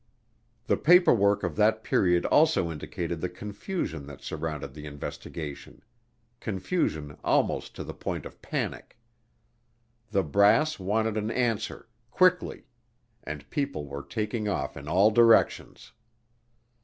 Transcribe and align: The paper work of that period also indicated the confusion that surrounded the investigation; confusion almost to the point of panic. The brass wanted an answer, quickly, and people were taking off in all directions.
The 0.65 0.77
paper 0.77 1.13
work 1.13 1.43
of 1.43 1.55
that 1.57 1.83
period 1.83 2.25
also 2.25 2.71
indicated 2.71 3.21
the 3.21 3.29
confusion 3.29 4.07
that 4.07 4.23
surrounded 4.23 4.73
the 4.73 4.87
investigation; 4.87 5.83
confusion 6.39 7.19
almost 7.23 7.75
to 7.75 7.83
the 7.83 7.93
point 7.93 8.25
of 8.25 8.41
panic. 8.41 8.97
The 10.09 10.23
brass 10.23 10.79
wanted 10.79 11.17
an 11.17 11.29
answer, 11.29 11.87
quickly, 12.09 12.63
and 13.23 13.47
people 13.51 13.85
were 13.85 14.01
taking 14.01 14.47
off 14.47 14.75
in 14.75 14.87
all 14.87 15.11
directions. 15.11 15.91